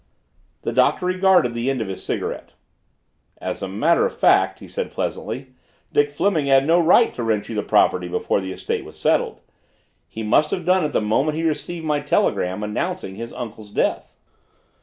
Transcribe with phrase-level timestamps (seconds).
[0.63, 2.53] The Doctor regarded the end of his cigarette.
[3.37, 5.49] "As a matter of fact," he said pleasantly,
[5.93, 9.41] "Dick Fleming had no right to rent you the property before the estate was settled.
[10.07, 14.15] He must have done it the moment he received my telegram announcing his uncle's death."